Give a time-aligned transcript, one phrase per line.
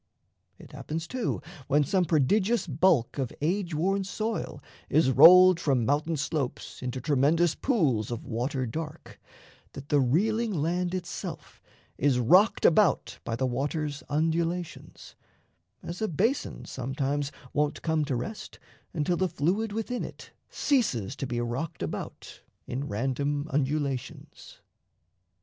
[0.57, 6.17] It happens, too, when some prodigious bulk Of age worn soil is rolled from mountain
[6.17, 9.21] slopes Into tremendous pools of water dark,
[9.73, 11.61] That the reeling land itself
[11.99, 15.13] is rocked about By the water's undulations;
[15.83, 18.57] as a basin Sometimes won't come to rest
[18.95, 24.61] until the fluid Within it ceases to be rocked about In random undulations.